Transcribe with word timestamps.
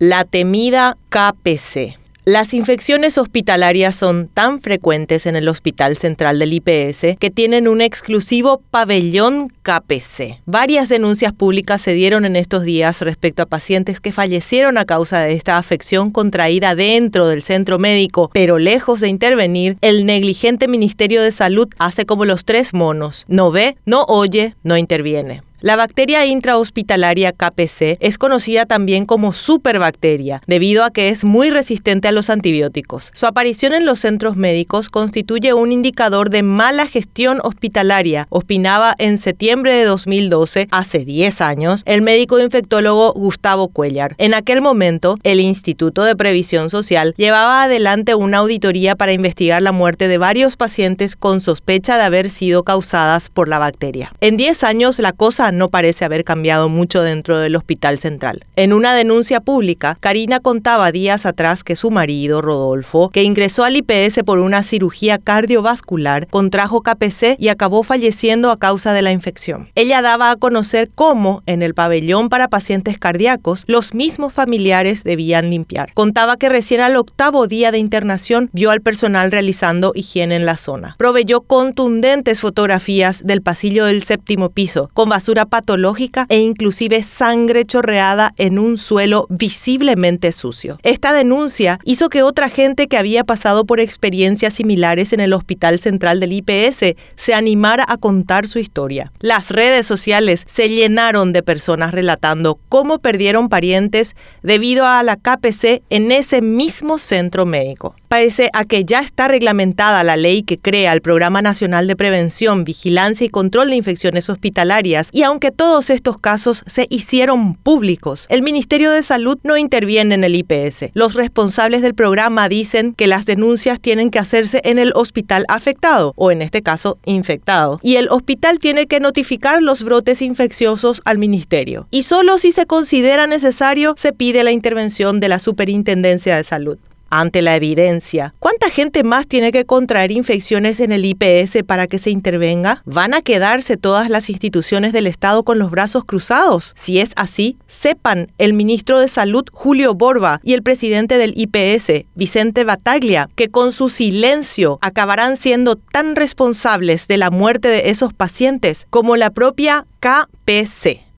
La 0.00 0.24
temida 0.24 0.98
KPC. 1.08 1.92
Las 2.24 2.52
infecciones 2.52 3.16
hospitalarias 3.16 3.94
son 3.94 4.26
tan 4.26 4.60
frecuentes 4.60 5.24
en 5.24 5.36
el 5.36 5.48
Hospital 5.48 5.96
Central 5.98 6.40
del 6.40 6.52
IPS 6.52 7.16
que 7.20 7.30
tienen 7.30 7.68
un 7.68 7.80
exclusivo 7.80 8.60
pabellón 8.72 9.52
KPC. 9.62 10.40
Varias 10.46 10.88
denuncias 10.88 11.32
públicas 11.32 11.80
se 11.80 11.92
dieron 11.92 12.24
en 12.24 12.34
estos 12.34 12.64
días 12.64 13.02
respecto 13.02 13.44
a 13.44 13.46
pacientes 13.46 14.00
que 14.00 14.10
fallecieron 14.10 14.78
a 14.78 14.84
causa 14.84 15.20
de 15.20 15.34
esta 15.34 15.58
afección 15.58 16.10
contraída 16.10 16.74
dentro 16.74 17.28
del 17.28 17.44
centro 17.44 17.78
médico, 17.78 18.30
pero 18.32 18.58
lejos 18.58 18.98
de 18.98 19.06
intervenir, 19.06 19.78
el 19.80 20.06
negligente 20.06 20.66
Ministerio 20.66 21.22
de 21.22 21.30
Salud 21.30 21.68
hace 21.78 22.04
como 22.04 22.24
los 22.24 22.44
tres 22.44 22.74
monos, 22.74 23.26
no 23.28 23.52
ve, 23.52 23.76
no 23.86 24.02
oye, 24.08 24.56
no 24.64 24.76
interviene. 24.76 25.42
La 25.64 25.76
bacteria 25.76 26.26
intrahospitalaria 26.26 27.32
KPC 27.32 27.96
es 28.00 28.18
conocida 28.18 28.66
también 28.66 29.06
como 29.06 29.32
superbacteria, 29.32 30.42
debido 30.46 30.84
a 30.84 30.90
que 30.90 31.08
es 31.08 31.24
muy 31.24 31.48
resistente 31.48 32.06
a 32.06 32.12
los 32.12 32.28
antibióticos. 32.28 33.10
Su 33.14 33.24
aparición 33.24 33.72
en 33.72 33.86
los 33.86 34.00
centros 34.00 34.36
médicos 34.36 34.90
constituye 34.90 35.54
un 35.54 35.72
indicador 35.72 36.28
de 36.28 36.42
mala 36.42 36.86
gestión 36.86 37.38
hospitalaria, 37.42 38.26
opinaba 38.28 38.94
en 38.98 39.16
septiembre 39.16 39.72
de 39.72 39.84
2012, 39.84 40.68
hace 40.70 40.98
10 41.06 41.40
años, 41.40 41.82
el 41.86 42.02
médico 42.02 42.38
infectólogo 42.38 43.14
Gustavo 43.14 43.68
Cuellar. 43.68 44.16
En 44.18 44.34
aquel 44.34 44.60
momento, 44.60 45.16
el 45.22 45.40
Instituto 45.40 46.04
de 46.04 46.14
Previsión 46.14 46.68
Social 46.68 47.14
llevaba 47.16 47.62
adelante 47.62 48.14
una 48.14 48.36
auditoría 48.36 48.96
para 48.96 49.14
investigar 49.14 49.62
la 49.62 49.72
muerte 49.72 50.08
de 50.08 50.18
varios 50.18 50.58
pacientes 50.58 51.16
con 51.16 51.40
sospecha 51.40 51.96
de 51.96 52.02
haber 52.02 52.28
sido 52.28 52.64
causadas 52.64 53.30
por 53.30 53.48
la 53.48 53.58
bacteria. 53.58 54.12
En 54.20 54.36
10 54.36 54.62
años, 54.62 54.98
la 54.98 55.12
cosa 55.12 55.52
no 55.58 55.70
parece 55.70 56.04
haber 56.04 56.24
cambiado 56.24 56.68
mucho 56.68 57.02
dentro 57.02 57.38
del 57.38 57.56
hospital 57.56 57.98
central. 57.98 58.44
En 58.56 58.72
una 58.72 58.94
denuncia 58.94 59.40
pública, 59.40 59.96
Karina 60.00 60.40
contaba 60.40 60.92
días 60.92 61.26
atrás 61.26 61.64
que 61.64 61.76
su 61.76 61.90
marido, 61.90 62.42
Rodolfo, 62.42 63.10
que 63.10 63.22
ingresó 63.22 63.64
al 63.64 63.76
IPS 63.76 64.22
por 64.24 64.38
una 64.38 64.62
cirugía 64.62 65.18
cardiovascular, 65.18 66.26
contrajo 66.28 66.82
KPC 66.82 67.36
y 67.38 67.48
acabó 67.48 67.82
falleciendo 67.82 68.50
a 68.50 68.58
causa 68.58 68.92
de 68.92 69.02
la 69.02 69.12
infección. 69.12 69.70
Ella 69.74 70.02
daba 70.02 70.30
a 70.30 70.36
conocer 70.36 70.90
cómo, 70.94 71.42
en 71.46 71.62
el 71.62 71.74
pabellón 71.74 72.28
para 72.28 72.48
pacientes 72.48 72.98
cardíacos, 72.98 73.64
los 73.66 73.94
mismos 73.94 74.32
familiares 74.32 75.04
debían 75.04 75.50
limpiar. 75.50 75.92
Contaba 75.94 76.36
que 76.36 76.48
recién 76.48 76.80
al 76.80 76.96
octavo 76.96 77.46
día 77.46 77.72
de 77.72 77.78
internación 77.78 78.50
vio 78.52 78.70
al 78.70 78.80
personal 78.80 79.30
realizando 79.30 79.92
higiene 79.94 80.36
en 80.36 80.46
la 80.46 80.56
zona. 80.56 80.96
Proveyó 80.98 81.42
contundentes 81.42 82.40
fotografías 82.40 83.24
del 83.24 83.42
pasillo 83.42 83.84
del 83.86 84.02
séptimo 84.02 84.50
piso, 84.50 84.90
con 84.94 85.08
basura 85.08 85.43
patológica 85.46 86.26
e 86.28 86.38
inclusive 86.38 87.02
sangre 87.02 87.64
chorreada 87.64 88.32
en 88.36 88.58
un 88.58 88.78
suelo 88.78 89.26
visiblemente 89.30 90.32
sucio. 90.32 90.78
Esta 90.82 91.12
denuncia 91.12 91.78
hizo 91.84 92.08
que 92.08 92.22
otra 92.22 92.48
gente 92.48 92.88
que 92.88 92.96
había 92.98 93.24
pasado 93.24 93.64
por 93.64 93.80
experiencias 93.80 94.54
similares 94.54 95.12
en 95.12 95.20
el 95.20 95.32
Hospital 95.32 95.78
Central 95.78 96.20
del 96.20 96.32
IPS 96.32 96.94
se 97.16 97.34
animara 97.34 97.84
a 97.88 97.96
contar 97.96 98.46
su 98.46 98.58
historia. 98.58 99.12
Las 99.20 99.50
redes 99.50 99.86
sociales 99.86 100.44
se 100.46 100.68
llenaron 100.68 101.32
de 101.32 101.42
personas 101.42 101.92
relatando 101.92 102.58
cómo 102.68 102.98
perdieron 102.98 103.48
parientes 103.48 104.14
debido 104.42 104.86
a 104.86 105.02
la 105.02 105.16
KPC 105.16 105.82
en 105.90 106.12
ese 106.12 106.42
mismo 106.42 106.98
centro 106.98 107.46
médico. 107.46 107.94
Pese 108.14 108.48
a 108.52 108.64
que 108.64 108.84
ya 108.84 109.00
está 109.00 109.26
reglamentada 109.26 110.04
la 110.04 110.16
ley 110.16 110.44
que 110.44 110.56
crea 110.56 110.92
el 110.92 111.00
Programa 111.00 111.42
Nacional 111.42 111.88
de 111.88 111.96
Prevención, 111.96 112.62
Vigilancia 112.62 113.24
y 113.24 113.28
Control 113.28 113.70
de 113.70 113.74
Infecciones 113.74 114.30
Hospitalarias 114.30 115.08
y 115.10 115.24
aunque 115.24 115.50
todos 115.50 115.90
estos 115.90 116.18
casos 116.18 116.62
se 116.68 116.86
hicieron 116.90 117.56
públicos, 117.56 118.26
el 118.28 118.42
Ministerio 118.42 118.92
de 118.92 119.02
Salud 119.02 119.36
no 119.42 119.56
interviene 119.56 120.14
en 120.14 120.22
el 120.22 120.36
IPS. 120.36 120.92
Los 120.94 121.14
responsables 121.14 121.82
del 121.82 121.94
programa 121.94 122.48
dicen 122.48 122.94
que 122.94 123.08
las 123.08 123.26
denuncias 123.26 123.80
tienen 123.80 124.12
que 124.12 124.20
hacerse 124.20 124.60
en 124.62 124.78
el 124.78 124.92
hospital 124.94 125.44
afectado, 125.48 126.12
o 126.14 126.30
en 126.30 126.40
este 126.40 126.62
caso 126.62 126.98
infectado, 127.06 127.80
y 127.82 127.96
el 127.96 128.08
hospital 128.10 128.60
tiene 128.60 128.86
que 128.86 129.00
notificar 129.00 129.60
los 129.60 129.82
brotes 129.82 130.22
infecciosos 130.22 131.02
al 131.04 131.18
Ministerio. 131.18 131.88
Y 131.90 132.02
solo 132.02 132.38
si 132.38 132.52
se 132.52 132.66
considera 132.66 133.26
necesario 133.26 133.94
se 133.96 134.12
pide 134.12 134.44
la 134.44 134.52
intervención 134.52 135.18
de 135.18 135.28
la 135.28 135.40
Superintendencia 135.40 136.36
de 136.36 136.44
Salud 136.44 136.78
ante 137.20 137.42
la 137.42 137.56
evidencia. 137.56 138.34
¿Cuánta 138.38 138.70
gente 138.70 139.04
más 139.04 139.26
tiene 139.26 139.52
que 139.52 139.64
contraer 139.64 140.10
infecciones 140.10 140.80
en 140.80 140.92
el 140.92 141.04
IPS 141.04 141.62
para 141.66 141.86
que 141.86 141.98
se 141.98 142.10
intervenga? 142.10 142.82
¿Van 142.84 143.14
a 143.14 143.22
quedarse 143.22 143.76
todas 143.76 144.10
las 144.10 144.30
instituciones 144.30 144.92
del 144.92 145.06
Estado 145.06 145.44
con 145.44 145.58
los 145.58 145.70
brazos 145.70 146.04
cruzados? 146.04 146.74
Si 146.76 146.98
es 146.98 147.12
así, 147.16 147.56
sepan 147.66 148.32
el 148.38 148.52
ministro 148.52 149.00
de 149.00 149.08
Salud 149.08 149.44
Julio 149.52 149.94
Borba 149.94 150.40
y 150.42 150.54
el 150.54 150.62
presidente 150.62 151.18
del 151.18 151.34
IPS 151.36 152.06
Vicente 152.14 152.64
Bataglia 152.64 153.28
que 153.34 153.48
con 153.48 153.72
su 153.72 153.88
silencio 153.88 154.78
acabarán 154.80 155.36
siendo 155.36 155.76
tan 155.76 156.16
responsables 156.16 157.08
de 157.08 157.18
la 157.18 157.30
muerte 157.30 157.68
de 157.68 157.90
esos 157.90 158.12
pacientes 158.12 158.86
como 158.90 159.16
la 159.16 159.30
propia 159.30 159.86
KPC. 160.00 161.04